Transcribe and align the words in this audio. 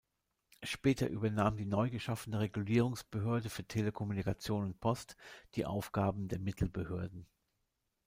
Später 0.63 1.07
übernahm 1.07 1.57
die 1.57 1.67
neu 1.67 1.91
geschaffene 1.91 2.39
Regulierungsbehörde 2.39 3.51
für 3.51 3.65
Telekommunikation 3.67 4.63
und 4.63 4.79
Post 4.79 5.15
die 5.53 5.67
Aufgaben 5.67 6.27
der 6.27 6.39
Mittelbehörden. 6.39 7.27